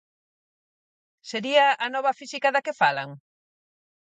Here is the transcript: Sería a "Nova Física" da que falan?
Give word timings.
Sería 1.29 1.65
a 1.85 1.87
"Nova 1.93 2.11
Física" 2.19 2.49
da 2.55 2.63
que 2.65 2.77
falan? 2.81 3.09